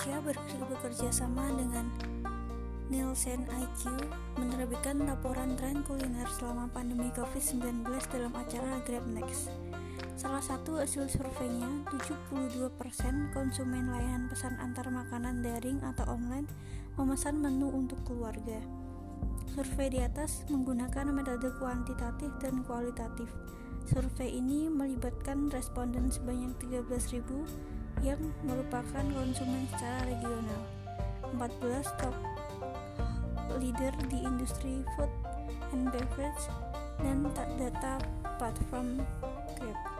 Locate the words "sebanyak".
26.08-26.56